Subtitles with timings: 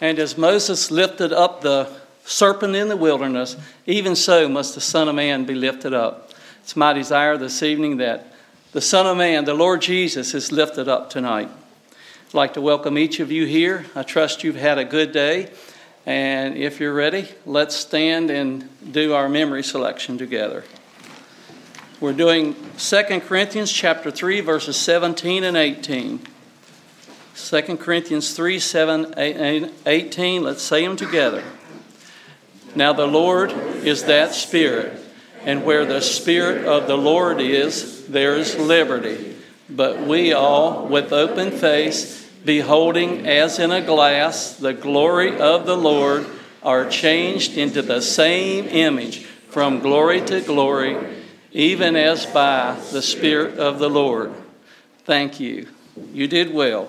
[0.00, 1.90] And as Moses lifted up the
[2.24, 6.30] serpent in the wilderness, even so must the Son of Man be lifted up.
[6.62, 8.32] It's my desire this evening that
[8.72, 11.48] the Son of Man, the Lord Jesus, is lifted up tonight.
[12.28, 13.86] I'd like to welcome each of you here.
[13.94, 15.50] I trust you've had a good day.
[16.06, 20.64] And if you're ready, let's stand and do our memory selection together.
[22.00, 26.20] We're doing 2 Corinthians chapter 3 verses 17 and 18.
[27.48, 30.42] 2 Corinthians 3 7 18.
[30.42, 31.42] Let's say them together.
[32.74, 35.00] Now the Lord is that Spirit,
[35.44, 39.36] and where the Spirit of the Lord is, there is liberty.
[39.68, 45.76] But we all, with open face, beholding as in a glass the glory of the
[45.76, 46.26] Lord,
[46.62, 50.96] are changed into the same image from glory to glory,
[51.52, 54.32] even as by the Spirit of the Lord.
[55.04, 55.66] Thank you.
[56.12, 56.88] You did well.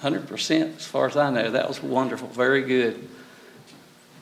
[0.00, 1.50] far as I know.
[1.50, 2.28] That was wonderful.
[2.28, 3.08] Very good.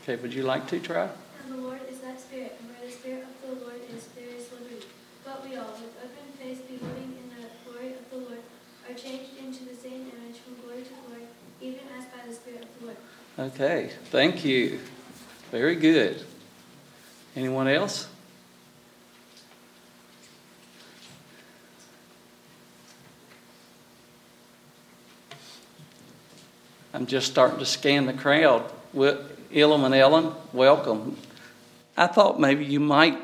[0.02, 1.08] Okay, would you like to try?
[1.44, 4.28] And the Lord is that Spirit, and where the Spirit of the Lord is, there
[4.28, 4.86] is liberty.
[5.24, 8.42] But we all, with open face, beholding in the glory of the Lord,
[8.88, 11.26] are changed into the same image from glory to glory,
[11.60, 12.96] even as by the Spirit of the Lord.
[13.38, 14.80] Okay, thank you.
[15.50, 16.24] Very good.
[17.34, 18.08] Anyone else?
[26.96, 28.72] I'm just starting to scan the crowd.
[29.54, 31.18] Elam and Ellen, welcome.
[31.94, 33.18] I thought maybe you might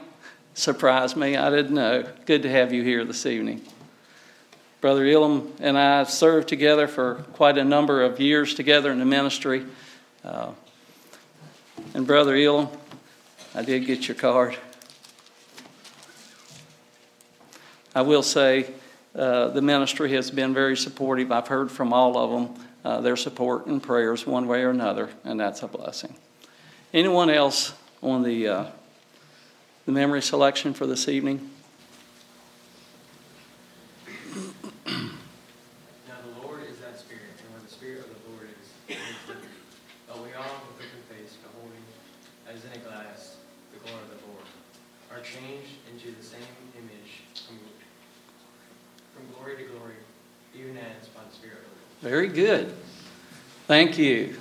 [0.53, 1.39] surprise me.
[1.39, 2.05] I didn't know.
[2.27, 3.63] Good to have you here this evening.
[4.83, 9.07] Brother Elam and I served together for quite a number of years together in the
[9.07, 9.65] ministry.
[10.23, 10.51] Uh,
[11.95, 12.69] and Brother Elam,
[13.55, 14.55] I did get your card.
[17.95, 18.71] I will say
[19.15, 21.33] uh, the ministry has been very supportive.
[21.33, 25.11] I've heard from all of them uh, their support and prayers one way or another,
[25.25, 26.15] and that's a blessing.
[26.93, 28.67] Anyone else on the, uh,
[29.87, 31.51] the memory selection for this evening?
[34.87, 38.97] Now the Lord is that Spirit, and when the Spirit of the Lord is,
[40.09, 41.85] but we all, with a different face, beholding
[42.49, 43.37] as in a glass
[43.73, 44.49] the glory of the Lord,
[45.13, 46.41] are changed into the same
[46.77, 47.23] image
[49.15, 49.95] from glory to glory,
[50.55, 51.65] even as by the Spirit,
[52.03, 52.75] Very good.
[53.69, 54.35] Thank you.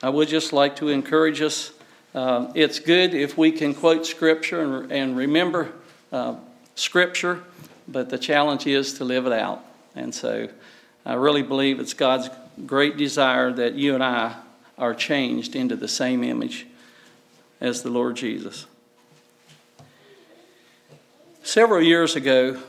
[0.00, 1.72] I would just like to encourage us.
[2.14, 5.72] Uh, it's good if we can quote Scripture and, and remember
[6.12, 6.36] uh,
[6.76, 7.42] Scripture,
[7.88, 9.64] but the challenge is to live it out.
[9.96, 10.48] And so
[11.04, 12.30] I really believe it's God's
[12.66, 14.36] great desire that you and I
[14.78, 16.68] are changed into the same image
[17.60, 18.66] as the Lord Jesus.
[21.42, 22.62] Several years ago,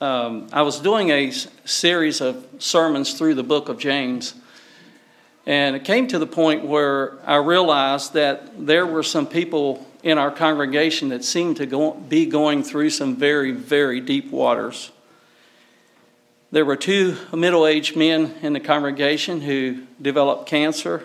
[0.00, 1.32] um, I was doing a
[1.64, 4.34] series of sermons through the book of James,
[5.44, 10.16] and it came to the point where I realized that there were some people in
[10.16, 14.92] our congregation that seemed to go, be going through some very, very deep waters.
[16.52, 21.02] There were two middle aged men in the congregation who developed cancer.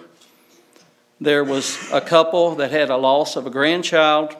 [1.19, 4.35] There was a couple that had a loss of a grandchild.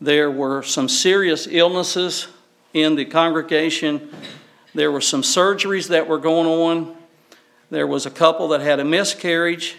[0.00, 2.28] There were some serious illnesses
[2.76, 4.10] in the congregation.
[4.74, 6.94] There were some surgeries that were going on.
[7.70, 9.76] There was a couple that had a miscarriage.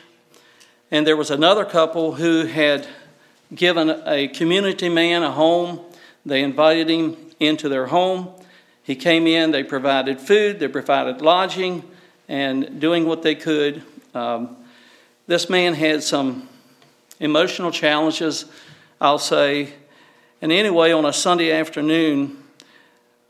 [0.90, 2.88] And there was another couple who had
[3.54, 5.80] given a community man a home.
[6.26, 8.30] They invited him into their home.
[8.82, 11.84] He came in, they provided food, they provided lodging,
[12.28, 13.84] and doing what they could.
[14.16, 14.58] Um,
[15.28, 16.50] this man had some
[17.20, 18.46] emotional challenges,
[19.00, 19.76] I'll say.
[20.42, 22.46] And anyway, on a Sunday afternoon,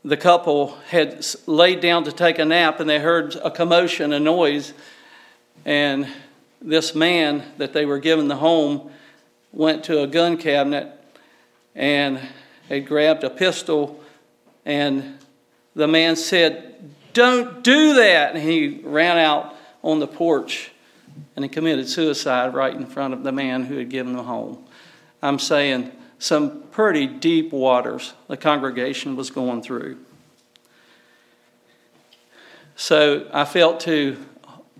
[0.08, 4.18] the couple had laid down to take a nap and they heard a commotion, a
[4.18, 4.72] noise.
[5.66, 6.08] And
[6.62, 8.90] this man that they were given the home
[9.52, 10.92] went to a gun cabinet
[11.74, 12.18] and
[12.70, 14.02] had grabbed a pistol.
[14.64, 15.18] And
[15.74, 18.34] the man said, Don't do that.
[18.34, 20.70] And he ran out on the porch
[21.36, 24.64] and he committed suicide right in front of the man who had given the home.
[25.22, 29.98] I'm saying some pretty deep waters the congregation was going through.
[32.76, 34.24] So I felt to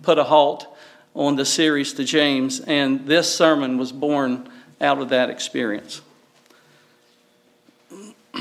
[0.01, 0.65] put a halt
[1.13, 4.49] on the series to James, and this sermon was born
[4.79, 5.99] out of that experience.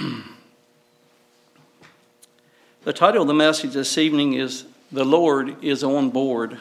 [2.85, 6.61] the title of the message this evening is The Lord is on Board.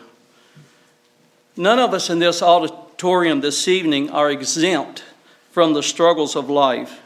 [1.55, 5.03] None of us in this auditorium this evening are exempt
[5.51, 7.01] from the struggles of life.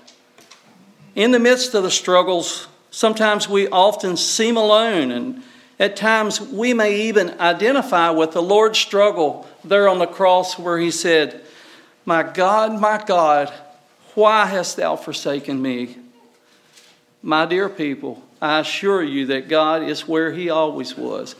[1.15, 5.43] In the midst of the struggles, sometimes we often seem alone, and
[5.79, 10.77] at times we may even identify with the Lord's struggle there on the cross where
[10.77, 11.41] He said,
[12.05, 13.53] My God, my God,
[14.15, 15.97] why hast thou forsaken me?
[17.23, 21.35] My dear people, I assure you that God is where He always was.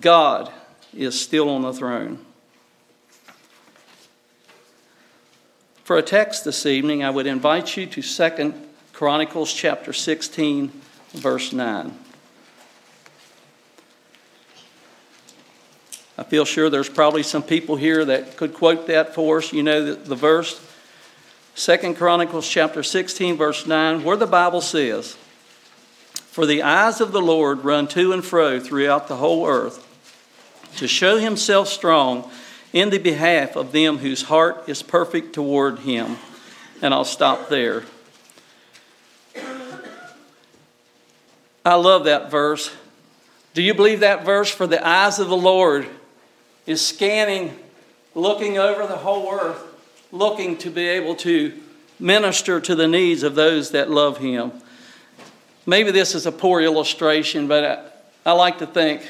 [0.00, 0.52] God
[0.94, 2.18] is still on the throne.
[5.84, 8.54] For a text this evening, I would invite you to 2
[8.94, 10.72] Chronicles chapter 16,
[11.12, 11.94] verse 9.
[16.16, 19.52] I feel sure there's probably some people here that could quote that for us.
[19.52, 20.58] You know the, the verse.
[21.56, 25.18] 2 Chronicles chapter 16, verse 9, where the Bible says,
[26.14, 29.86] For the eyes of the Lord run to and fro throughout the whole earth
[30.78, 32.30] to show himself strong
[32.74, 36.18] in the behalf of them whose heart is perfect toward him.
[36.82, 37.84] And I'll stop there.
[41.64, 42.74] I love that verse.
[43.54, 44.50] Do you believe that verse?
[44.50, 45.86] For the eyes of the Lord
[46.66, 47.56] is scanning,
[48.14, 49.62] looking over the whole earth,
[50.10, 51.54] looking to be able to
[52.00, 54.50] minister to the needs of those that love Him.
[55.64, 59.08] Maybe this is a poor illustration, but I, I like to think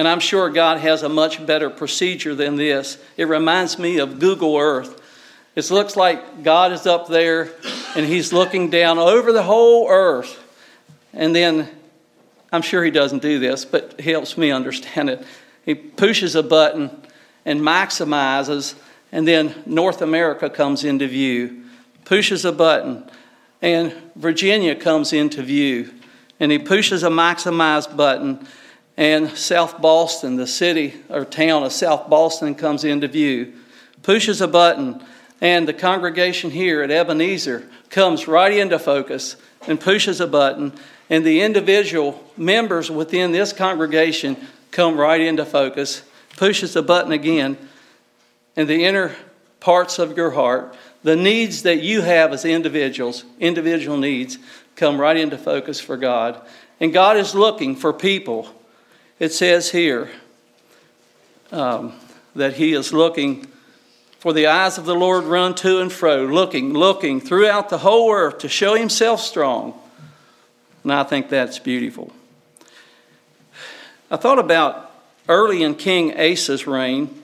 [0.00, 2.96] and I'm sure God has a much better procedure than this.
[3.18, 4.98] It reminds me of Google Earth.
[5.54, 7.50] It looks like God is up there
[7.94, 10.42] and He's looking down over the whole earth.
[11.12, 11.68] And then,
[12.50, 15.22] I'm sure He doesn't do this, but He helps me understand it.
[15.66, 16.90] He pushes a button
[17.44, 18.76] and maximizes,
[19.12, 21.64] and then North America comes into view.
[22.06, 23.04] Pushes a button,
[23.60, 25.92] and Virginia comes into view.
[26.40, 28.48] And He pushes a maximize button
[29.00, 33.54] and South Boston, the city or town of South Boston, comes into view,
[34.02, 35.02] pushes a button,
[35.40, 39.36] and the congregation here at Ebenezer comes right into focus
[39.66, 40.74] and pushes a button,
[41.08, 44.36] and the individual members within this congregation
[44.70, 46.02] come right into focus,
[46.36, 47.56] pushes the button again,
[48.54, 49.16] and the inner
[49.60, 54.36] parts of your heart, the needs that you have as individuals, individual needs,
[54.76, 56.38] come right into focus for God.
[56.78, 58.54] And God is looking for people
[59.20, 60.10] it says here
[61.52, 61.92] um,
[62.34, 63.46] that he is looking,
[64.18, 68.10] for the eyes of the Lord run to and fro, looking, looking throughout the whole
[68.12, 69.78] earth to show himself strong.
[70.82, 72.12] And I think that's beautiful.
[74.10, 74.90] I thought about
[75.28, 77.22] early in King Asa's reign.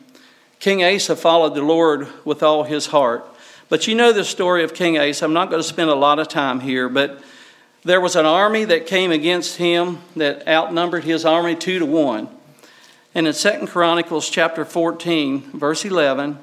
[0.61, 3.27] King Asa followed the Lord with all his heart.
[3.69, 5.25] But you know the story of King Asa.
[5.25, 7.21] I'm not going to spend a lot of time here, but
[7.87, 12.29] there was an army that came against him that outnumbered his army two to one.
[13.15, 16.37] And in 2 Chronicles chapter 14, verse 11,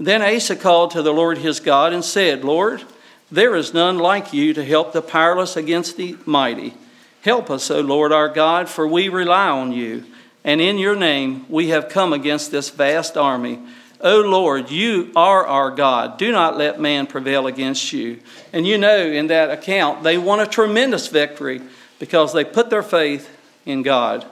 [0.00, 2.82] then Asa called to the Lord his God and said, Lord,
[3.30, 6.72] there is none like you to help the powerless against the mighty.
[7.20, 10.04] Help us, O Lord our God, for we rely on you.
[10.44, 13.60] And in your name we have come against this vast army.
[14.00, 16.18] O Lord, you are our God.
[16.18, 18.20] Do not let man prevail against you.
[18.52, 21.62] And you know, in that account, they won a tremendous victory
[21.98, 23.30] because they put their faith
[23.64, 24.26] in God.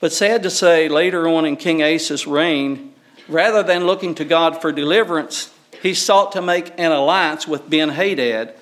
[0.00, 2.92] But sad to say, later on in King Asa's reign,
[3.28, 7.90] rather than looking to God for deliverance, he sought to make an alliance with Ben
[7.90, 8.54] Hadad,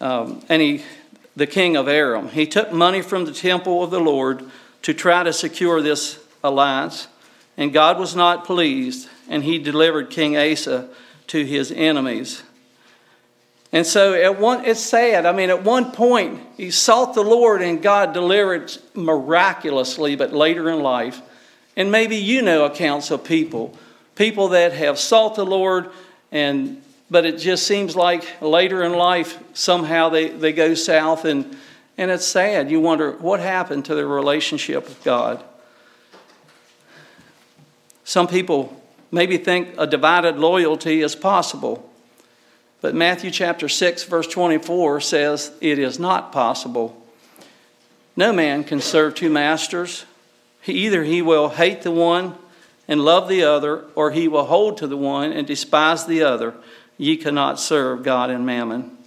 [0.00, 0.82] um, and he,
[1.36, 2.28] the king of Aram.
[2.28, 4.44] He took money from the temple of the Lord
[4.82, 7.06] to try to secure this alliance.
[7.60, 10.88] And God was not pleased, and he delivered King Asa
[11.26, 12.42] to his enemies.
[13.70, 15.26] And so at one it's sad.
[15.26, 20.70] I mean, at one point he sought the Lord and God delivered miraculously, but later
[20.70, 21.20] in life,
[21.76, 23.76] and maybe you know accounts of people,
[24.16, 25.90] people that have sought the Lord
[26.32, 31.58] and but it just seems like later in life somehow they, they go south and
[31.98, 32.70] and it's sad.
[32.70, 35.44] You wonder what happened to their relationship with God.
[38.10, 38.76] Some people
[39.12, 41.88] maybe think a divided loyalty is possible.
[42.80, 47.00] But Matthew chapter 6, verse 24 says it is not possible.
[48.16, 50.06] No man can serve two masters.
[50.66, 52.34] Either he will hate the one
[52.88, 56.54] and love the other, or he will hold to the one and despise the other.
[56.98, 58.98] Ye cannot serve God and mammon.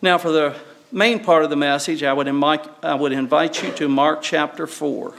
[0.00, 0.56] Now, for the
[0.90, 4.66] main part of the message, I would, invite, I would invite you to Mark chapter
[4.66, 5.14] 4.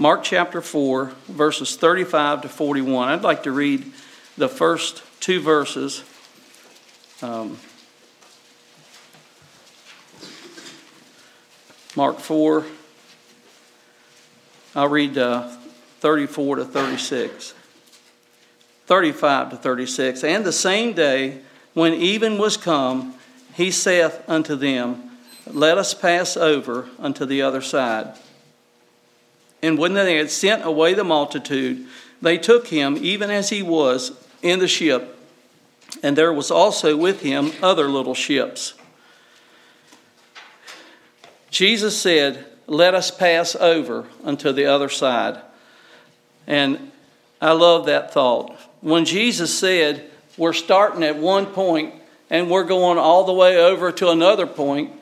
[0.00, 3.08] Mark chapter 4, verses 35 to 41.
[3.08, 3.92] I'd like to read
[4.36, 6.04] the first two verses.
[7.20, 7.58] Um,
[11.96, 12.64] Mark 4,
[14.76, 15.48] I'll read uh,
[15.98, 17.54] 34 to 36.
[18.86, 20.22] 35 to 36.
[20.22, 21.40] And the same day,
[21.74, 23.16] when even was come,
[23.52, 25.10] he saith unto them,
[25.44, 28.14] Let us pass over unto the other side.
[29.62, 31.86] And when they had sent away the multitude,
[32.22, 34.12] they took him even as he was
[34.42, 35.16] in the ship,
[36.02, 38.74] and there was also with him other little ships.
[41.50, 45.40] Jesus said, Let us pass over unto the other side.
[46.46, 46.92] And
[47.40, 48.56] I love that thought.
[48.80, 51.94] When Jesus said, We're starting at one point
[52.30, 54.92] and we're going all the way over to another point,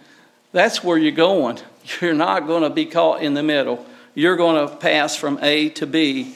[0.53, 1.59] that's where you're going.
[2.01, 3.85] You're not going to be caught in the middle.
[4.17, 6.35] You're going to pass from A to B.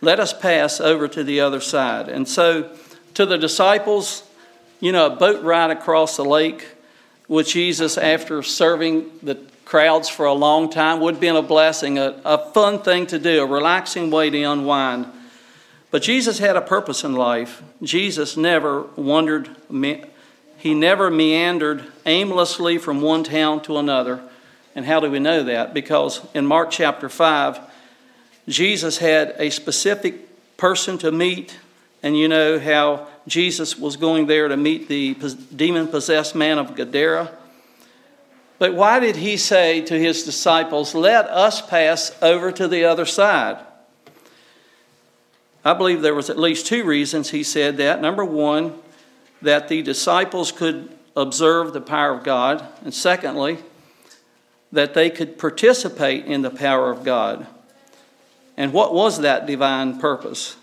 [0.00, 2.08] Let us pass over to the other side.
[2.08, 2.70] And so,
[3.14, 4.22] to the disciples,
[4.78, 6.64] you know, a boat ride across the lake
[7.26, 9.34] with Jesus after serving the
[9.64, 13.18] crowds for a long time would have been a blessing, a, a fun thing to
[13.18, 15.04] do, a relaxing way to unwind.
[15.90, 17.64] But Jesus had a purpose in life.
[17.82, 19.50] Jesus never wandered,
[20.56, 24.22] he never meandered aimlessly from one town to another.
[24.78, 25.74] And how do we know that?
[25.74, 27.58] Because in Mark chapter 5,
[28.46, 31.58] Jesus had a specific person to meet,
[32.00, 35.14] and you know how Jesus was going there to meet the
[35.56, 37.36] demon possessed man of Gadara.
[38.60, 43.04] But why did he say to his disciples, Let us pass over to the other
[43.04, 43.58] side?
[45.64, 48.00] I believe there was at least two reasons he said that.
[48.00, 48.78] Number one,
[49.42, 53.58] that the disciples could observe the power of God, and secondly,
[54.72, 57.46] that they could participate in the power of God.
[58.56, 60.56] And what was that divine purpose?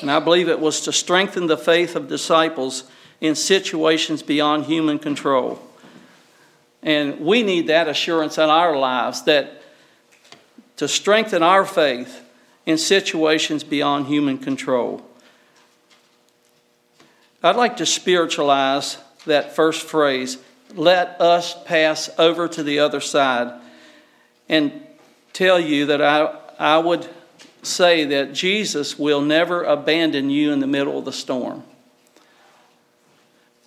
[0.00, 2.84] And I believe it was to strengthen the faith of disciples
[3.20, 5.58] in situations beyond human control.
[6.82, 9.62] And we need that assurance in our lives that
[10.76, 12.20] to strengthen our faith
[12.66, 15.02] in situations beyond human control.
[17.42, 20.38] I'd like to spiritualize that first phrase
[20.74, 23.60] let us pass over to the other side
[24.48, 24.72] and
[25.32, 27.08] tell you that I, I would
[27.62, 31.62] say that Jesus will never abandon you in the middle of the storm.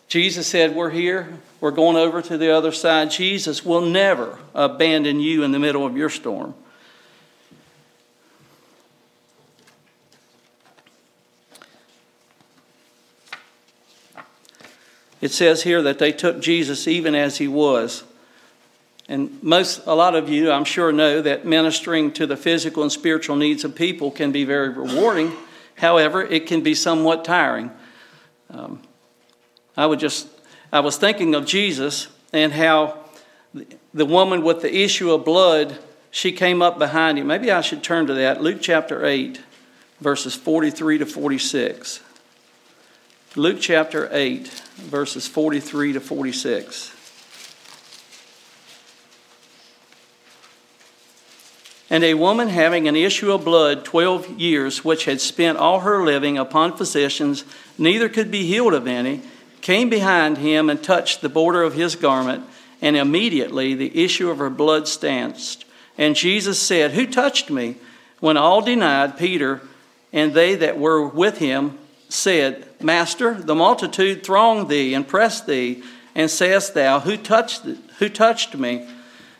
[0.07, 3.11] Jesus said, We're here, we're going over to the other side.
[3.11, 6.55] Jesus will never abandon you in the middle of your storm.
[15.21, 18.03] It says here that they took Jesus even as he was.
[19.09, 22.91] And most, a lot of you, I'm sure, know that ministering to the physical and
[22.91, 25.31] spiritual needs of people can be very rewarding.
[25.75, 27.71] However, it can be somewhat tiring.
[28.49, 28.81] Um,
[29.77, 30.27] I would just,
[30.73, 32.99] I was thinking of Jesus and how
[33.93, 35.77] the woman with the issue of blood,
[36.11, 37.27] she came up behind him.
[37.27, 38.41] Maybe I should turn to that.
[38.41, 39.41] Luke chapter 8,
[40.01, 42.01] verses 43 to 46.
[43.37, 46.91] Luke chapter 8, verses 43 to 46.
[51.91, 56.03] And a woman having an issue of blood 12 years, which had spent all her
[56.03, 57.45] living upon physicians,
[57.77, 59.21] neither could be healed of any,
[59.61, 62.43] came behind him and touched the border of his garment,
[62.81, 65.63] and immediately the issue of her blood stanched.
[65.95, 67.75] And Jesus said, Who touched me?
[68.19, 69.61] When all denied, Peter
[70.11, 71.77] and they that were with him
[72.09, 75.83] said, Master, the multitude throng thee and press thee,
[76.15, 77.63] and sayest thou, Who touched,
[77.99, 78.87] who touched me?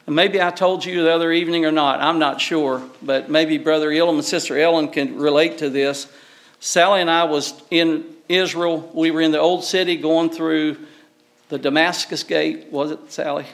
[0.06, 3.58] And maybe I told you the other evening or not, I'm not sure, but maybe
[3.58, 6.08] Brother Elam and Sister Ellen can relate to this.
[6.60, 8.90] Sally and I was in Israel.
[8.94, 10.78] We were in the old city going through
[11.50, 13.46] the Damascus Gate, was it, Sally?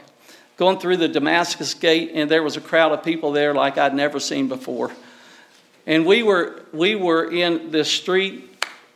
[0.58, 3.96] Going through the Damascus Gate, and there was a crowd of people there like I'd
[3.96, 4.92] never seen before.
[5.88, 8.53] And we were, we were in this street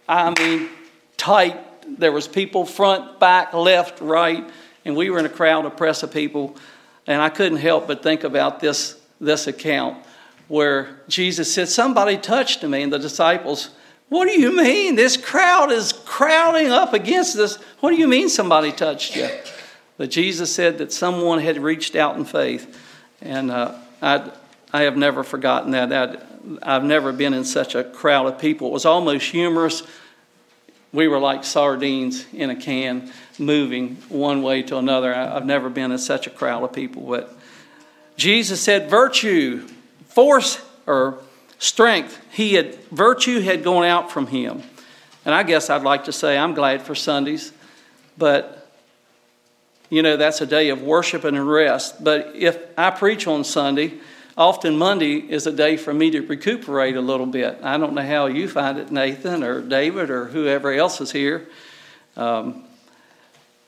[0.07, 0.69] I mean,
[1.17, 1.57] tight.
[1.99, 4.47] There was people front, back, left, right,
[4.85, 6.55] and we were in a crowd of press of people.
[7.05, 10.05] And I couldn't help but think about this, this account
[10.47, 13.69] where Jesus said, Somebody touched me, and the disciples,
[14.09, 14.95] What do you mean?
[14.95, 17.57] This crowd is crowding up against us.
[17.79, 19.29] What do you mean somebody touched you?
[19.97, 22.79] But Jesus said that someone had reached out in faith.
[23.21, 24.31] And uh, I,
[24.73, 25.93] I have never forgotten that.
[25.93, 26.21] I'd,
[26.61, 28.67] I've never been in such a crowd of people.
[28.67, 29.83] It was almost humorous.
[30.93, 35.13] we were like sardines in a can, moving one way to another.
[35.13, 37.37] I've never been in such a crowd of people, but
[38.15, 39.67] Jesus said, "Virtue,
[40.07, 41.19] force, or
[41.59, 42.19] strength.
[42.31, 44.63] He had virtue had gone out from him."
[45.25, 47.51] And I guess I'd like to say I'm glad for Sundays,
[48.17, 48.69] but
[49.89, 52.03] you know that's a day of worship and rest.
[52.03, 53.95] But if I preach on Sunday,
[54.37, 57.59] often Monday is a day for me to recuperate a little bit.
[57.63, 61.47] I don't know how you find it, Nathan or David or whoever else is here.
[62.15, 62.63] Um,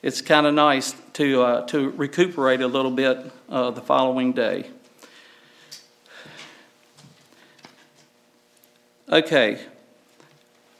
[0.01, 4.69] it's kind of nice to, uh, to recuperate a little bit uh, the following day.
[9.09, 9.59] Okay.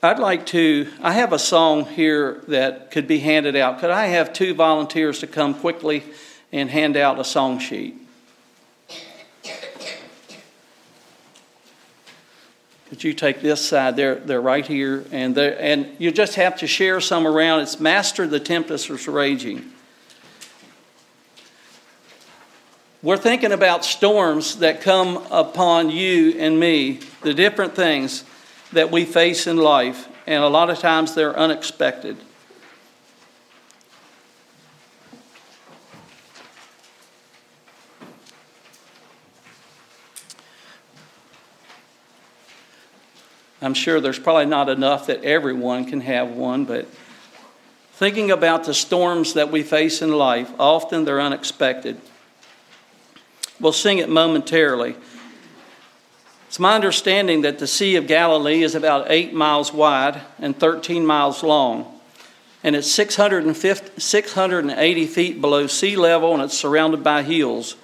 [0.02, 3.80] I'd like to, I have a song here that could be handed out.
[3.80, 6.04] Could I have two volunteers to come quickly
[6.52, 7.98] and hand out a song sheet?
[13.00, 16.68] But you take this side, they're, they're right here, and, and you just have to
[16.68, 17.62] share some around.
[17.62, 19.72] It's Master the Tempest is Raging.
[23.02, 28.26] We're thinking about storms that come upon you and me, the different things
[28.74, 32.18] that we face in life, and a lot of times they're unexpected.
[43.62, 46.88] I'm sure there's probably not enough that everyone can have one, but
[47.94, 52.00] thinking about the storms that we face in life, often they're unexpected.
[53.60, 54.96] We'll sing it momentarily.
[56.48, 61.06] It's my understanding that the Sea of Galilee is about eight miles wide and 13
[61.06, 62.00] miles long,
[62.64, 67.76] and it's 680 feet below sea level, and it's surrounded by hills.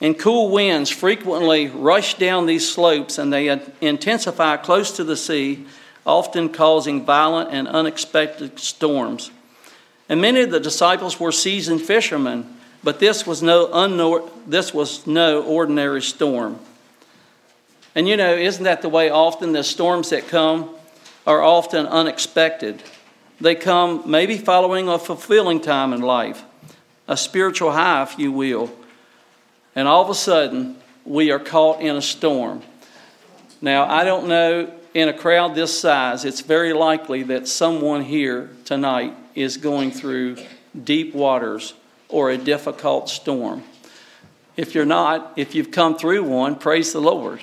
[0.00, 3.48] And cool winds frequently rush down these slopes and they
[3.80, 5.66] intensify close to the sea,
[6.04, 9.30] often causing violent and unexpected storms.
[10.08, 15.42] And many of the disciples were seasoned fishermen, but this was no, this was no
[15.42, 16.58] ordinary storm.
[17.94, 20.70] And you know, isn't that the way often the storms that come
[21.26, 22.82] are often unexpected?
[23.40, 26.44] They come maybe following a fulfilling time in life,
[27.08, 28.70] a spiritual high, if you will
[29.76, 32.62] and all of a sudden we are caught in a storm.
[33.60, 38.50] Now, I don't know, in a crowd this size, it's very likely that someone here
[38.64, 40.38] tonight is going through
[40.84, 41.74] deep waters
[42.08, 43.62] or a difficult storm.
[44.56, 47.42] If you're not, if you've come through one, praise the Lord.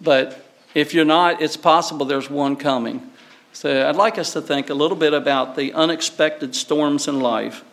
[0.00, 0.44] But
[0.74, 3.10] if you're not, it's possible there's one coming.
[3.52, 7.64] So I'd like us to think a little bit about the unexpected storms in life.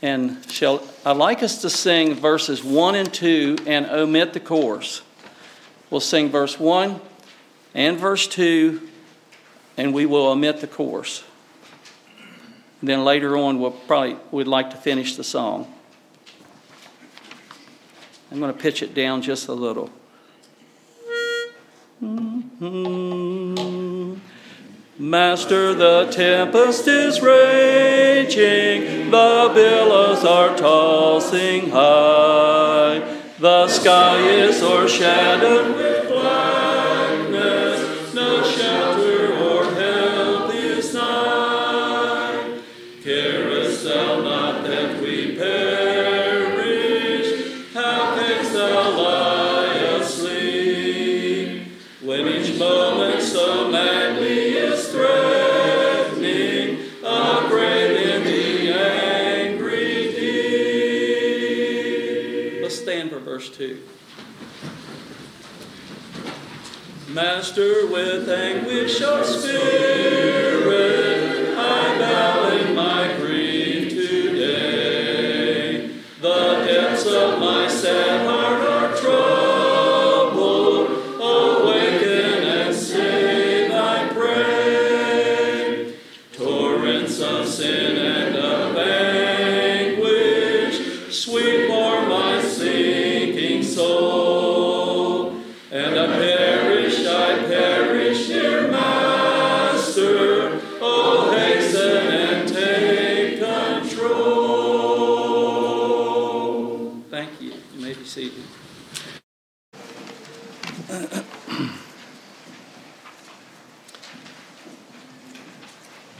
[0.00, 5.02] And shall I'd like us to sing verses 1 and 2 and omit the chorus.
[5.90, 7.00] We'll sing verse 1
[7.74, 8.88] and verse 2,
[9.76, 11.24] and we will omit the chorus.
[12.82, 15.72] then later on, we'll probably we'd like to finish the song.
[18.30, 19.90] I'm going to pitch it down just a little.
[22.02, 23.87] Mm-hmm.
[25.00, 32.98] Master, the tempest is raging, the billows are tossing high,
[33.38, 36.67] the sky is o'ershadowed with blackness,
[67.58, 70.37] Master, with anguish of spirit,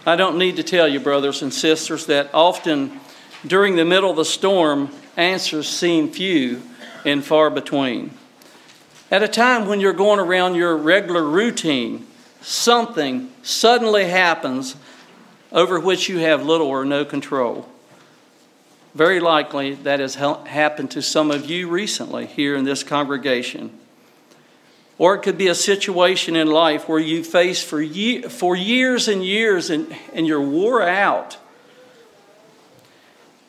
[0.09, 2.99] I don't need to tell you, brothers and sisters, that often
[3.47, 6.63] during the middle of the storm, answers seem few
[7.05, 8.13] and far between.
[9.11, 12.07] At a time when you're going around your regular routine,
[12.41, 14.77] something suddenly happens
[15.53, 17.69] over which you have little or no control.
[18.95, 23.79] Very likely that has happened to some of you recently here in this congregation.
[24.99, 29.07] Or it could be a situation in life where you face for, ye- for years
[29.07, 31.39] and years and, and you're wore out.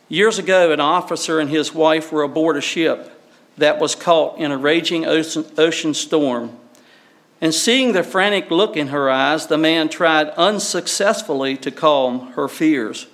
[0.08, 3.12] Years ago, an officer and his wife were aboard a ship
[3.58, 6.56] that was caught in a raging ocean, ocean storm.
[7.42, 12.48] And seeing the frantic look in her eyes, the man tried unsuccessfully to calm her
[12.48, 13.08] fears.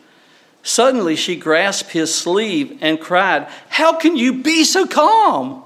[0.63, 5.64] Suddenly, she grasped his sleeve and cried, How can you be so calm?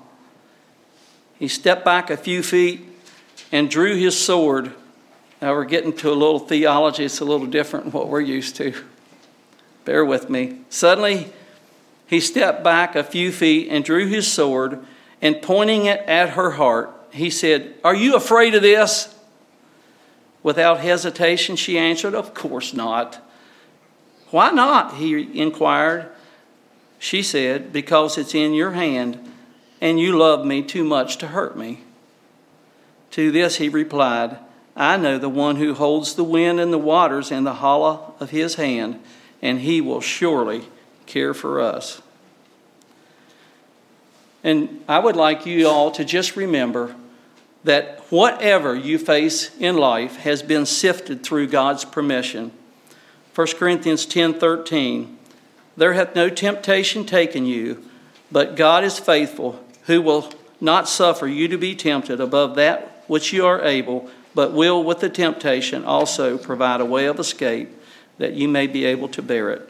[1.39, 2.86] He stepped back a few feet
[3.52, 4.73] and drew his sword.
[5.41, 8.58] Now we're getting to a little theology, it's a little different than what we're used
[8.58, 8.73] to.
[9.86, 10.60] Bear with me.
[10.69, 11.32] Suddenly,
[12.06, 14.84] he stepped back a few feet and drew his sword,
[15.21, 19.15] and pointing it at her heart, he said, Are you afraid of this?
[20.43, 23.25] Without hesitation, she answered, Of course not.
[24.32, 24.95] Why not?
[24.95, 26.10] he inquired.
[26.99, 29.28] She said, Because it's in your hand
[29.81, 31.81] and you love me too much to hurt me.
[33.11, 34.37] To this he replied,
[34.75, 38.29] I know the one who holds the wind and the waters in the hollow of
[38.29, 38.99] his hand,
[39.41, 40.67] and he will surely
[41.05, 42.01] care for us.
[44.43, 46.95] And I would like you all to just remember
[47.65, 52.51] that whatever you face in life has been sifted through God's permission.
[53.35, 55.17] 1 Corinthians 10:13
[55.75, 57.83] There hath no temptation taken you,
[58.31, 63.34] but God is faithful who will not suffer you to be tempted above that which
[63.34, 67.69] you are able, but will with the temptation also provide a way of escape
[68.19, 69.67] that you may be able to bear it.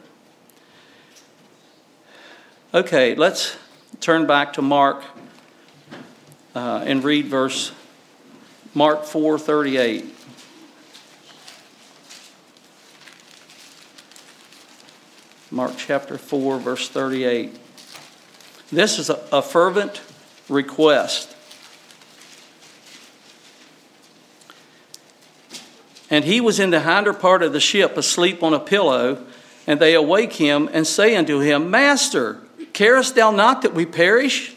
[2.74, 3.56] Okay, let's
[4.00, 5.02] turn back to Mark
[6.54, 7.72] uh, and read verse
[8.74, 10.04] Mark 4:38.
[15.50, 17.58] Mark chapter 4 verse 38.
[18.70, 20.02] This is a, a fervent
[20.50, 21.36] request.
[26.10, 29.24] And he was in the hinder part of the ship, asleep on a pillow,
[29.66, 32.40] and they awake him and say unto him, Master,
[32.72, 34.56] carest thou not that we perish?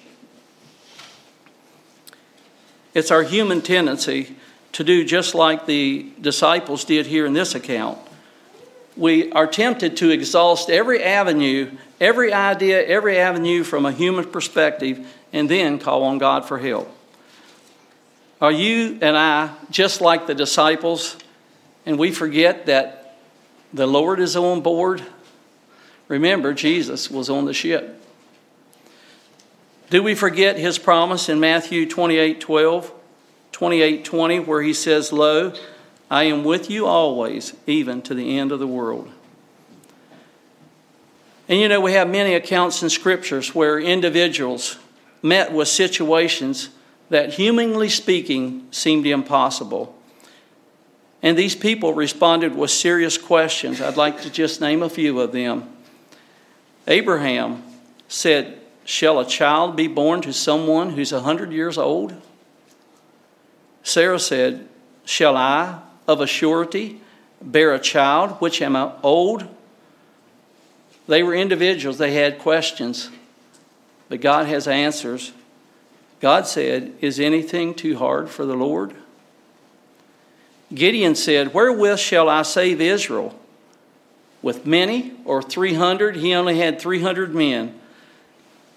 [2.96, 4.36] It's our human tendency
[4.74, 8.00] to do just like the disciples did here in this account.
[8.96, 15.08] We are tempted to exhaust every avenue, every idea, every avenue from a human perspective,
[15.34, 16.90] and then call on God for help.
[18.40, 21.18] Are you and I just like the disciples,
[21.86, 23.18] and we forget that
[23.74, 25.04] the Lord is on board?
[26.08, 28.00] Remember, Jesus was on the ship.
[29.90, 32.92] Do we forget his promise in Matthew 28 12,
[33.52, 35.54] 28 20, where he says, Lo,
[36.12, 39.10] I am with you always, even to the end of the world.
[41.48, 44.78] And you know, we have many accounts in scriptures where individuals
[45.24, 46.70] met with situations
[47.10, 49.98] that, humanly speaking, seemed impossible.
[51.24, 53.82] And these people responded with serious questions.
[53.82, 55.70] I'd like to just name a few of them.
[56.86, 57.64] Abraham
[58.10, 62.14] said, Shall a child be born to someone who's a 100 years old?
[63.82, 64.68] Sarah said,
[65.06, 67.00] Shall I, of a surety,
[67.42, 69.48] bear a child which am old?
[71.08, 73.10] They were individuals, they had questions
[74.14, 75.34] but God has answers.
[76.20, 78.94] God said, Is anything too hard for the Lord?
[80.72, 83.34] Gideon said, Wherewith shall I save Israel?
[84.44, 86.18] With many or 300?
[86.18, 87.74] He only had 300 men.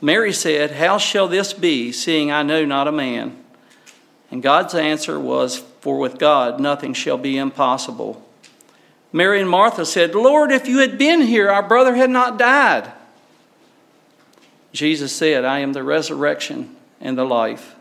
[0.01, 3.37] Mary said, How shall this be, seeing I know not a man?
[4.31, 8.27] And God's answer was, For with God nothing shall be impossible.
[9.13, 12.91] Mary and Martha said, Lord, if you had been here, our brother had not died.
[14.77, 17.75] Jesus said, I am the resurrection and the life.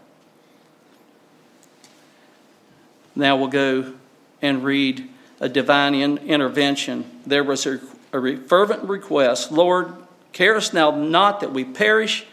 [3.14, 3.94] Now we'll go
[4.42, 5.10] and read
[5.42, 7.22] a divine in- intervention.
[7.26, 7.82] There was a,
[8.14, 9.94] a fervent request Lord,
[10.32, 12.26] carest thou not that we perish.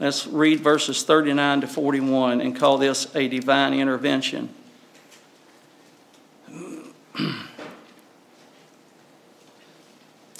[0.00, 4.48] Let's read verses 39 to 41 and call this a divine intervention.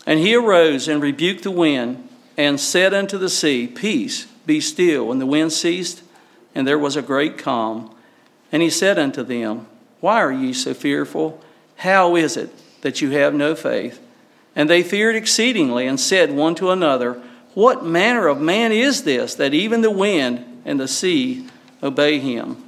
[0.07, 5.12] and he arose and rebuked the wind and said unto the sea, Peace, be still.
[5.12, 6.03] And the wind ceased,
[6.55, 7.94] and there was a great calm.
[8.53, 9.66] And he said unto them,
[10.01, 11.40] Why are ye so fearful?
[11.77, 12.51] How is it
[12.83, 14.01] that you have no faith?
[14.57, 17.20] And they feared exceedingly, and said one to another,
[17.55, 21.47] What manner of man is this, that even the wind and the sea
[21.83, 22.62] obey him?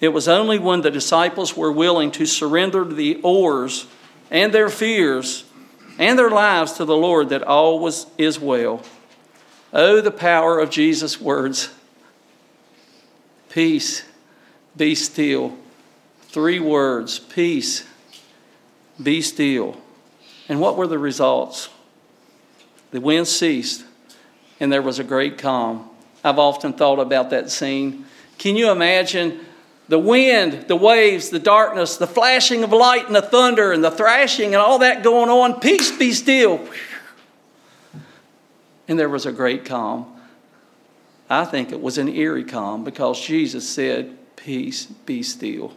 [0.00, 3.86] It was only when the disciples were willing to surrender the oars
[4.30, 5.44] and their fears
[6.00, 8.82] and their lives to the Lord that all was, is well.
[9.72, 11.68] Oh, the power of Jesus' words
[13.50, 14.04] Peace,
[14.76, 15.56] be still.
[16.22, 17.84] Three words peace,
[19.02, 19.76] be still.
[20.48, 21.68] And what were the results?
[22.92, 23.84] The wind ceased,
[24.60, 25.90] and there was a great calm.
[26.22, 28.06] I've often thought about that scene.
[28.38, 29.40] Can you imagine
[29.90, 33.90] the wind, the waves, the darkness, the flashing of light and the thunder and the
[33.90, 35.58] thrashing and all that going on?
[35.58, 36.64] Peace be still.
[38.86, 40.06] And there was a great calm.
[41.28, 45.72] I think it was an eerie calm because Jesus said, Peace be still.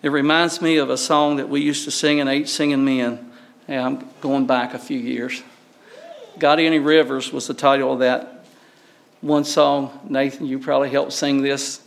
[0.00, 3.32] It reminds me of a song that we used to sing in Eight Singing Men.
[3.68, 5.42] I'm going back a few years.
[6.38, 8.44] Got Any Rivers was the title of that
[9.20, 9.98] one song.
[10.08, 11.80] Nathan, you probably helped sing this.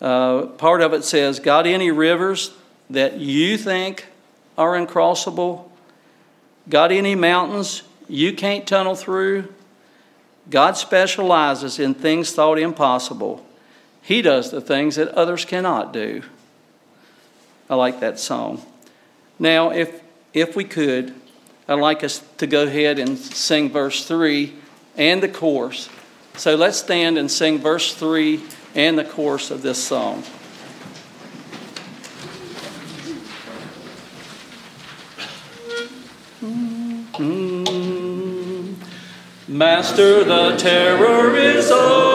[0.00, 2.50] Uh, part of it says, Got any rivers
[2.90, 4.06] that you think
[4.58, 5.70] are uncrossable?
[6.68, 9.52] Got any mountains you can't tunnel through?
[10.50, 13.46] God specializes in things thought impossible.
[14.02, 16.22] He does the things that others cannot do.
[17.70, 18.60] I like that song.
[19.38, 20.02] Now, if,
[20.34, 21.14] if we could,
[21.66, 24.52] I'd like us to go ahead and sing verse 3
[24.96, 25.88] and the chorus.
[26.36, 28.42] So let's stand and sing verse 3
[28.74, 30.24] and the chorus of this song.
[37.16, 38.74] Mm-hmm.
[39.46, 42.13] Master, the terror is over.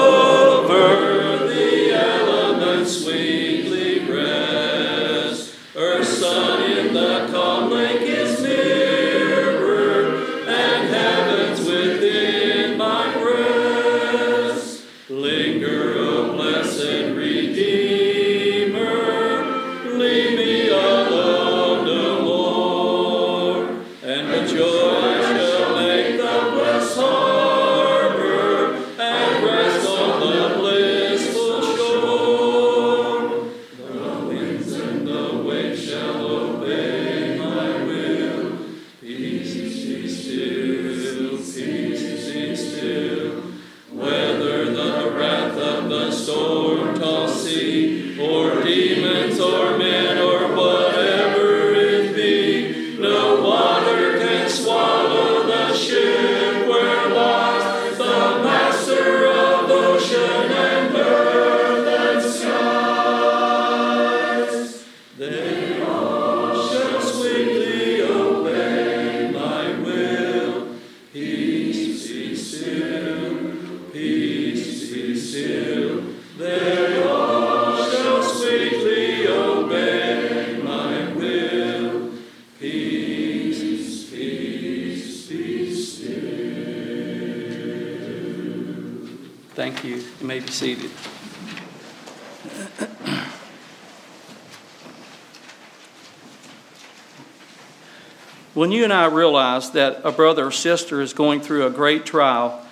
[98.79, 102.65] You and I realize that a brother or sister is going through a great trial,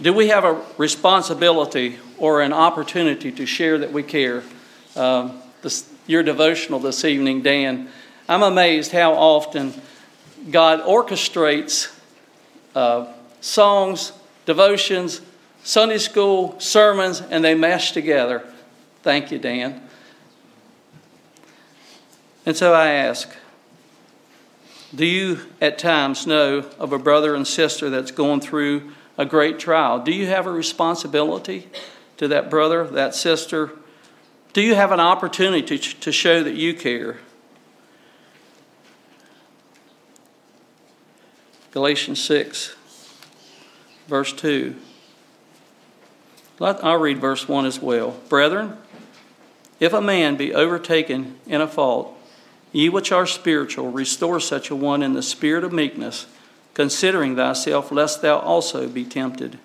[0.00, 4.42] do we have a responsibility or an opportunity to share that we care?
[4.96, 7.90] Um, this, your devotional this evening, Dan,
[8.26, 9.74] I'm amazed how often
[10.50, 11.94] God orchestrates
[12.74, 13.12] uh,
[13.42, 14.12] songs,
[14.46, 15.20] devotions,
[15.62, 18.46] Sunday school, sermons, and they mesh together.
[19.02, 19.82] Thank you, Dan.
[22.46, 23.28] And so I ask,
[24.94, 29.58] do you at times know of a brother and sister that's going through a great
[29.58, 29.98] trial?
[30.02, 31.68] Do you have a responsibility
[32.16, 33.72] to that brother, that sister?
[34.52, 37.18] Do you have an opportunity to, to show that you care?
[41.72, 42.74] Galatians 6,
[44.06, 44.74] verse 2.
[46.60, 48.18] I'll read verse 1 as well.
[48.28, 48.76] Brethren,
[49.78, 52.17] if a man be overtaken in a fault,
[52.72, 56.26] Ye which are spiritual, restore such a one in the spirit of meekness,
[56.74, 59.58] considering thyself, lest thou also be tempted.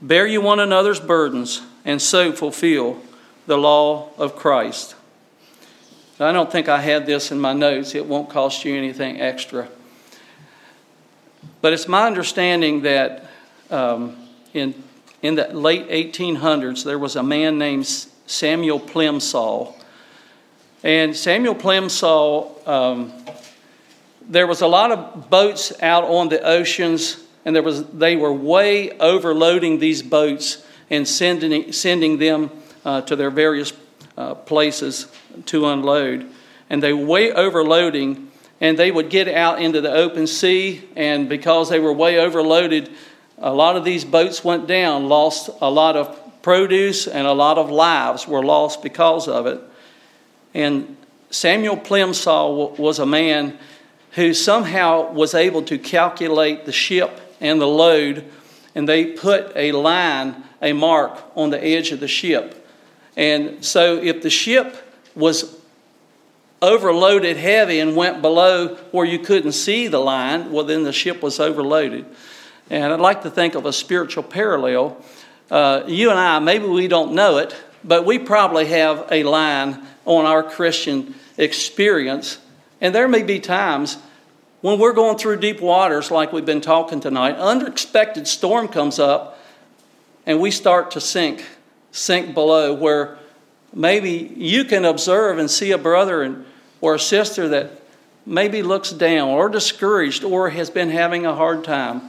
[0.00, 2.98] Bear ye one another's burdens, and so fulfill
[3.46, 4.94] the law of Christ.
[6.20, 7.94] I don't think I had this in my notes.
[7.94, 9.68] It won't cost you anything extra.
[11.60, 13.28] But it's my understanding that
[13.70, 14.16] um,
[14.52, 14.74] in,
[15.22, 17.86] in the late 1800s, there was a man named
[18.26, 19.74] Samuel Plimsoll
[20.82, 23.12] and Samuel Plimsoll, um,
[24.28, 28.32] there was a lot of boats out on the oceans and there was, they were
[28.32, 32.50] way overloading these boats and sending, sending them
[32.84, 33.72] uh, to their various
[34.16, 35.08] uh, places
[35.46, 36.28] to unload.
[36.70, 41.28] And they were way overloading, and they would get out into the open sea, and
[41.28, 42.90] because they were way overloaded,
[43.38, 47.58] a lot of these boats went down, lost a lot of produce, and a lot
[47.58, 49.60] of lives were lost because of it.
[50.54, 50.96] And
[51.30, 53.58] Samuel Plimsoll was a man
[54.12, 58.24] who somehow was able to calculate the ship and the load,
[58.74, 62.66] and they put a line, a mark on the edge of the ship.
[63.16, 64.76] And so if the ship
[65.14, 65.56] was
[66.60, 71.22] overloaded heavy and went below where you couldn't see the line, well, then the ship
[71.22, 72.06] was overloaded.
[72.70, 75.02] And I'd like to think of a spiritual parallel.
[75.50, 79.84] Uh, you and I, maybe we don't know it, but we probably have a line
[80.04, 82.38] on our Christian experience.
[82.80, 83.98] And there may be times
[84.60, 89.38] when we're going through deep waters, like we've been talking tonight, unexpected storm comes up
[90.24, 91.44] and we start to sink,
[91.90, 93.18] sink below, where
[93.74, 96.44] maybe you can observe and see a brother and,
[96.80, 97.82] or a sister that
[98.24, 102.00] maybe looks down or discouraged or has been having a hard time.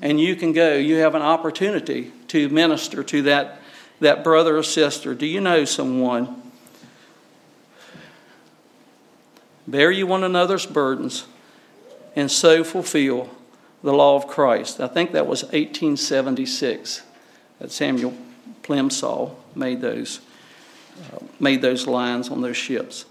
[0.00, 3.60] And you can go, you have an opportunity to minister to that,
[4.00, 5.14] that brother or sister.
[5.14, 6.47] Do you know someone?
[9.68, 11.26] Bear you one another's burdens
[12.16, 13.28] and so fulfill
[13.82, 14.80] the law of Christ.
[14.80, 17.02] I think that was 1876
[17.58, 18.14] that Samuel
[18.62, 20.20] Plimsoll made those,
[21.12, 23.04] uh, made those lines on those ships.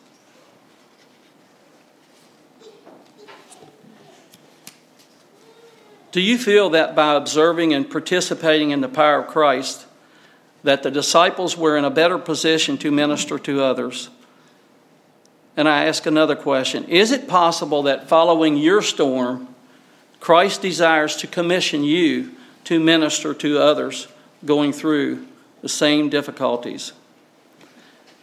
[6.12, 9.86] Do you feel that by observing and participating in the power of Christ,
[10.64, 14.10] that the disciples were in a better position to minister to others?
[15.58, 19.48] And I ask another question Is it possible that following your storm,
[20.20, 22.32] Christ desires to commission you
[22.66, 24.08] to minister to others
[24.46, 25.26] going through
[25.62, 26.94] the same difficulties?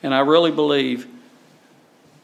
[0.02, 1.08] And I really believe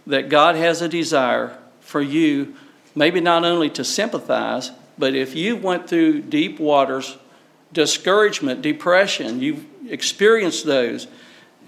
[0.06, 2.54] that God has a desire for you,
[2.94, 7.16] maybe not only to sympathize, but if you went through deep waters,
[7.72, 11.06] discouragement, depression, you've experienced those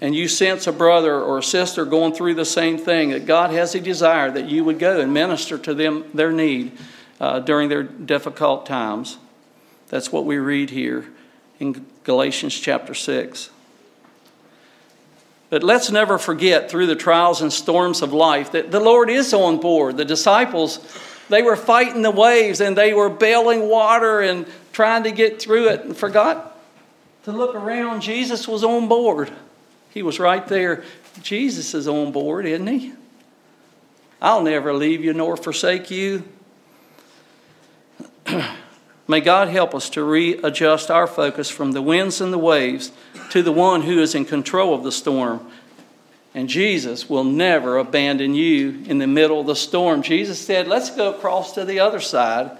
[0.01, 3.51] and you sense a brother or a sister going through the same thing, that God
[3.51, 6.77] has a desire that you would go and minister to them their need
[7.19, 9.17] uh, during their difficult times.
[9.87, 11.05] That's what we read here
[11.59, 13.49] in Galatians chapter 6.
[15.49, 19.33] But let's never forget through the trials and storms of life that the Lord is
[19.35, 19.97] on board.
[19.97, 20.79] The disciples,
[21.29, 25.69] they were fighting the waves and they were bailing water and trying to get through
[25.69, 26.59] it and forgot
[27.25, 28.01] to look around.
[28.01, 29.31] Jesus was on board.
[29.93, 30.83] He was right there.
[31.21, 32.93] Jesus is on board, isn't he?
[34.21, 36.23] I'll never leave you nor forsake you.
[39.07, 42.91] May God help us to readjust our focus from the winds and the waves
[43.31, 45.45] to the one who is in control of the storm.
[46.33, 50.01] And Jesus will never abandon you in the middle of the storm.
[50.01, 52.57] Jesus said, Let's go across to the other side.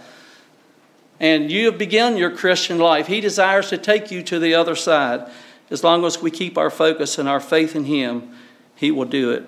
[1.19, 3.07] And you have begun your Christian life.
[3.07, 5.31] He desires to take you to the other side.
[5.69, 8.35] As long as we keep our focus and our faith in Him,
[8.75, 9.45] He will do it.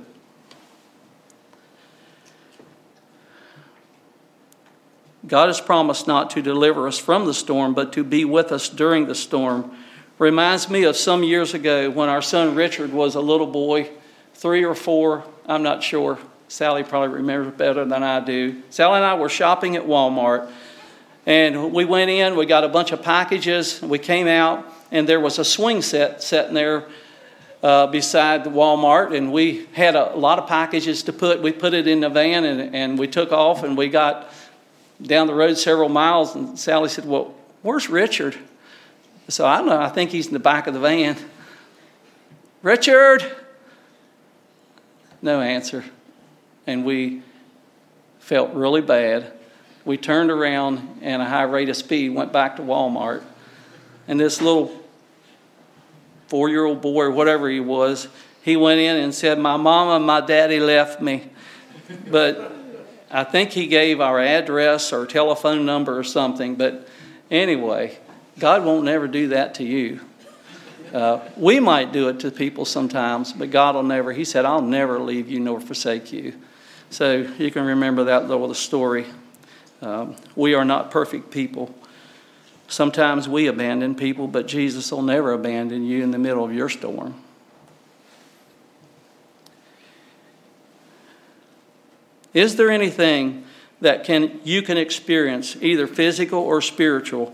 [5.28, 8.70] God has promised not to deliver us from the storm, but to be with us
[8.70, 9.76] during the storm.
[10.20, 13.90] Reminds me of some years ago when our son Richard was a little boy,
[14.36, 16.20] three or four, I'm not sure.
[16.48, 18.62] Sally probably remembers better than I do.
[18.70, 20.50] Sally and I were shopping at Walmart,
[21.26, 24.64] and we went in, we got a bunch of packages, we came out,
[24.96, 26.86] and there was a swing set sitting there
[27.62, 31.42] uh, beside the Walmart, and we had a lot of packages to put.
[31.42, 34.32] We put it in the van, and, and we took off, and we got
[35.02, 38.38] down the road several miles, and Sally said, "Well, where's Richard?"
[39.28, 39.82] So I don't know.
[39.82, 41.18] I think he's in the back of the van.
[42.62, 43.24] Richard.
[45.22, 45.84] No answer,
[46.68, 47.22] and we
[48.20, 49.34] felt really bad.
[49.84, 53.24] We turned around and a high rate of speed went back to Walmart
[54.08, 54.85] and this little
[56.28, 58.08] four year old boy, or whatever he was,
[58.42, 61.30] he went in and said, My mama and my daddy left me.
[62.10, 62.52] But
[63.12, 66.56] I think he gave our address or telephone number or something.
[66.56, 66.88] But
[67.32, 67.98] anyway,
[68.40, 70.02] God won't never do that to you.
[70.94, 74.14] Uh, we might do it to people sometimes, but God will never.
[74.14, 76.34] He said, I'll never leave you nor forsake you.
[76.90, 79.06] So you can remember that little story.
[79.82, 81.74] Um, we are not perfect people.
[82.68, 86.70] Sometimes we abandon people, but Jesus will never abandon you in the middle of your
[86.70, 87.14] storm.
[92.34, 93.46] Is there anything
[93.82, 97.34] that can, you can experience, either physical or spiritual,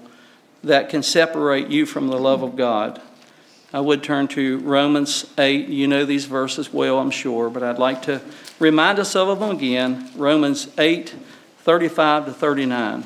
[0.63, 3.01] that can separate you from the love of God.
[3.73, 5.69] I would turn to Romans 8.
[5.69, 8.21] You know these verses well, I'm sure, but I'd like to
[8.59, 10.11] remind us of them again.
[10.15, 11.15] Romans 8,
[11.59, 13.05] 35 to 39.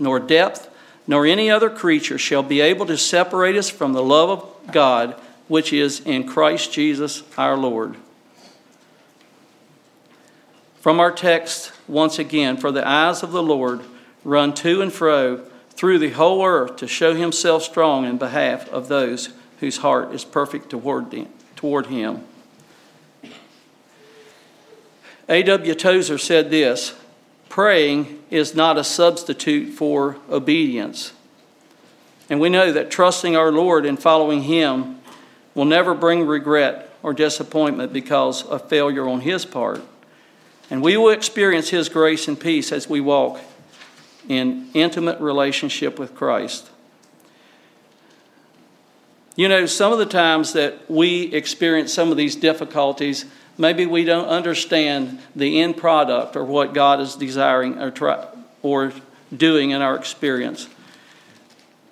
[0.00, 0.68] nor depth,
[1.06, 5.14] nor any other creature shall be able to separate us from the love of God
[5.50, 7.96] which is in Christ Jesus our Lord.
[10.80, 13.80] From our text, once again, for the eyes of the Lord
[14.24, 18.86] run to and fro through the whole earth to show himself strong in behalf of
[18.88, 22.24] those whose heart is perfect toward, him.
[25.28, 25.74] A.W.
[25.74, 26.94] Tozer said this
[27.50, 31.12] praying is not a substitute for obedience.
[32.30, 35.00] And we know that trusting our Lord and following Him
[35.54, 39.82] will never bring regret or disappointment because of failure on His part.
[40.70, 43.40] And we will experience His grace and peace as we walk
[44.28, 46.70] in intimate relationship with Christ.
[49.34, 53.24] You know, some of the times that we experience some of these difficulties,
[53.60, 58.26] maybe we don't understand the end product or what God is desiring or, try,
[58.62, 58.92] or
[59.36, 60.66] doing in our experience.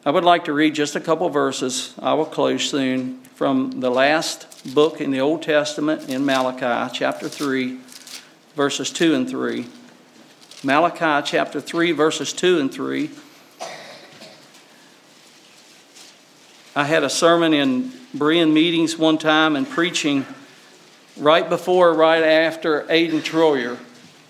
[0.04, 1.94] I would like to read just a couple verses.
[2.00, 7.28] I will close soon from the last book in the Old Testament in Malachi, chapter
[7.28, 7.78] 3,
[8.56, 9.66] verses 2 and 3.
[10.64, 13.10] Malachi chapter 3, verses 2 and 3.
[16.74, 20.24] I had a sermon in Berean meetings one time and preaching
[21.18, 23.78] right before, right after Aiden Troyer.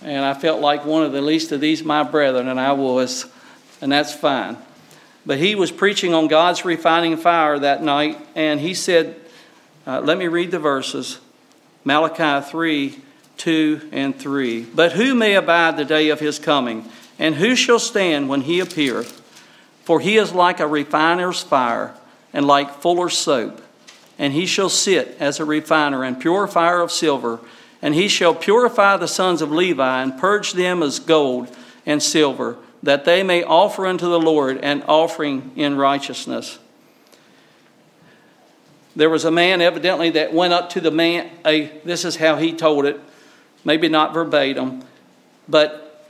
[0.02, 3.26] And I felt like one of the least of these my brethren, and I was,
[3.80, 4.56] and that's fine.
[5.26, 9.16] But he was preaching on God's refining fire that night, and he said,
[9.86, 11.18] uh, Let me read the verses
[11.84, 12.98] Malachi 3
[13.38, 14.62] 2 and 3.
[14.64, 16.84] But who may abide the day of his coming?
[17.18, 19.20] And who shall stand when he appeareth?
[19.84, 21.94] For he is like a refiner's fire,
[22.32, 23.60] and like fuller's soap.
[24.18, 27.40] And he shall sit as a refiner and purifier of silver.
[27.80, 31.54] And he shall purify the sons of Levi, and purge them as gold
[31.86, 36.58] and silver, that they may offer unto the Lord an offering in righteousness.
[38.96, 41.30] There was a man, evidently, that went up to the man.
[41.46, 43.00] A, this is how he told it
[43.64, 44.82] maybe not verbatim,
[45.48, 46.06] but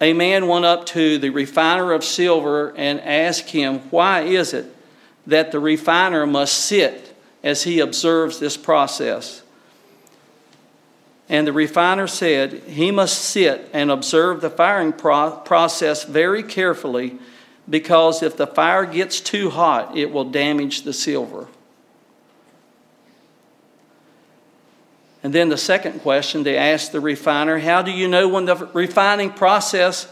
[0.00, 4.66] a man went up to the refiner of silver and asked him, Why is it
[5.26, 7.07] that the refiner must sit
[7.42, 9.42] as he observes this process?
[11.28, 17.18] And the refiner said, He must sit and observe the firing pro- process very carefully
[17.68, 21.48] because if the fire gets too hot, it will damage the silver.
[25.22, 28.56] And then the second question they asked the refiner How do you know when the
[28.72, 30.10] refining process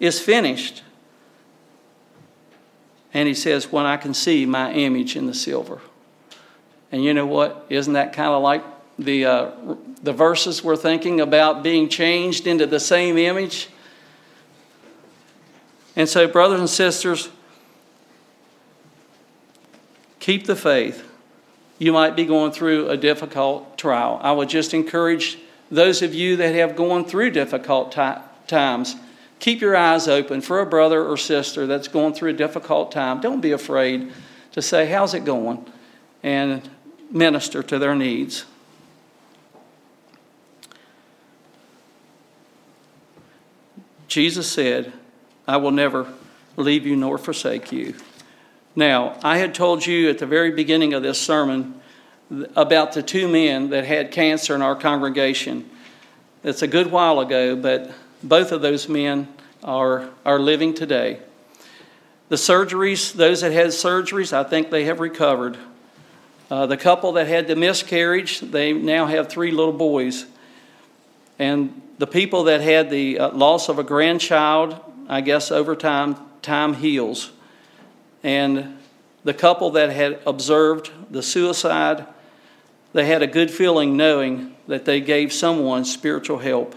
[0.00, 0.82] is finished?
[3.12, 5.80] And he says, When I can see my image in the silver.
[6.94, 7.66] And you know what?
[7.70, 8.62] Isn't that kind of like
[9.00, 9.50] the, uh,
[10.04, 13.68] the verses we're thinking about being changed into the same image?
[15.96, 17.30] And so, brothers and sisters,
[20.20, 21.04] keep the faith
[21.80, 24.20] you might be going through a difficult trial.
[24.22, 25.38] I would just encourage
[25.72, 28.94] those of you that have gone through difficult t- times,
[29.40, 33.20] keep your eyes open for a brother or sister that's going through a difficult time.
[33.20, 34.12] Don't be afraid
[34.52, 35.66] to say, How's it going?
[36.24, 36.68] and
[37.10, 38.44] minister to their needs.
[44.08, 44.92] Jesus said,
[45.46, 46.06] I will never
[46.56, 47.94] leave you nor forsake you.
[48.76, 51.80] Now, I had told you at the very beginning of this sermon
[52.56, 55.68] about the two men that had cancer in our congregation.
[56.42, 57.92] It's a good while ago, but
[58.22, 59.28] both of those men
[59.62, 61.20] are, are living today.
[62.28, 65.56] The surgeries, those that had surgeries, I think they have recovered.
[66.50, 70.26] Uh, the couple that had the miscarriage, they now have three little boys.
[71.38, 74.78] And the people that had the uh, loss of a grandchild,
[75.08, 77.30] I guess over time, time heals.
[78.22, 78.78] And
[79.24, 82.06] the couple that had observed the suicide,
[82.92, 86.74] they had a good feeling knowing that they gave someone spiritual help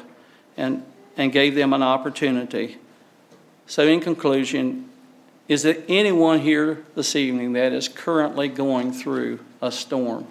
[0.55, 0.84] and,
[1.18, 2.78] and gave them an opportunity.
[3.65, 4.89] So, in conclusion,
[5.47, 10.28] is there anyone here this evening that is currently going through a storm?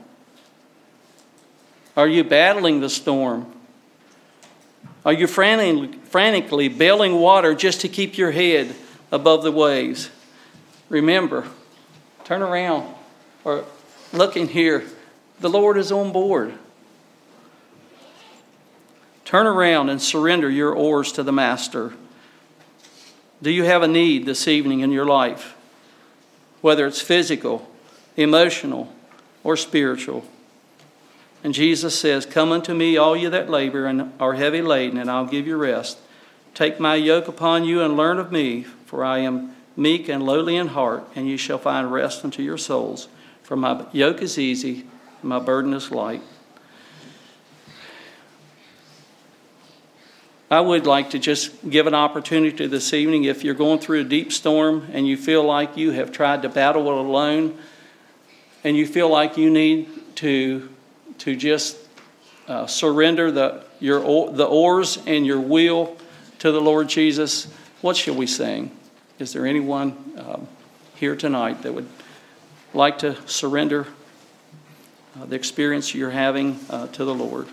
[1.97, 3.53] Are you battling the storm?
[5.05, 8.75] Are you frantically bailing water just to keep your head
[9.13, 10.11] above the waves?
[10.89, 11.47] Remember,
[12.25, 12.93] turn around
[13.45, 13.65] or
[14.13, 14.85] look in here.
[15.41, 16.55] The Lord is on board.
[19.25, 21.93] Turn around and surrender your oars to the Master.
[23.43, 25.57] Do you have a need this evening in your life?
[26.63, 27.69] Whether it's physical,
[28.17, 28.93] emotional,
[29.47, 30.25] or spiritual.
[31.45, 35.09] And Jesus says, Come unto me, all you that labor and are heavy laden, and
[35.09, 35.99] I'll give you rest.
[36.53, 40.57] Take my yoke upon you and learn of me, for I am meek and lowly
[40.57, 43.07] in heart, and you shall find rest unto your souls.
[43.45, 44.85] For my yoke is easy,
[45.21, 46.23] and my burden is light.
[50.51, 54.05] I would like to just give an opportunity this evening if you're going through a
[54.05, 57.57] deep storm and you feel like you have tried to battle it alone
[58.67, 60.69] and you feel like you need to,
[61.19, 61.79] to just
[62.49, 64.01] uh, surrender the, your,
[64.33, 65.97] the oars and your wheel
[66.41, 67.47] to the Lord Jesus,
[67.81, 68.77] what shall we sing?
[69.21, 70.49] Is there anyone um,
[70.97, 71.87] here tonight that would
[72.75, 73.87] like to surrender
[75.15, 77.47] uh, the experience you're having uh, to the Lord?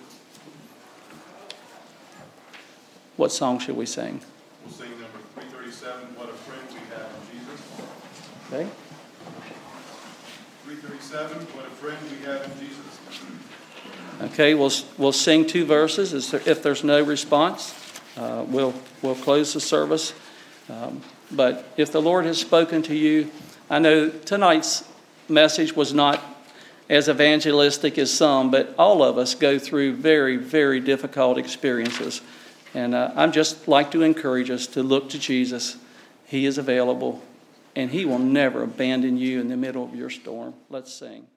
[3.17, 4.19] What song should we sing?
[4.65, 7.61] We'll sing number three thirty-seven, What a Friend We Have in Jesus.
[8.51, 8.82] Okay.
[11.03, 12.79] Three thirty-seven, What a Friend We Have in Jesus.
[14.21, 16.31] Okay, we'll, we'll sing two verses.
[16.31, 17.75] There- If there's no response,
[18.17, 20.13] uh, we'll, we'll close the service.
[20.69, 21.01] Um,
[21.31, 23.29] But if the Lord has spoken to you,
[23.69, 24.85] I know tonight's
[25.27, 26.21] message was not
[26.89, 32.21] as evangelistic as some, but all of us go through very, very difficult experiences.
[32.73, 35.75] And uh, I'd just like to encourage us to look to Jesus.
[36.25, 37.21] He is available,
[37.75, 40.53] and He will never abandon you in the middle of your storm.
[40.69, 41.27] Let's sing.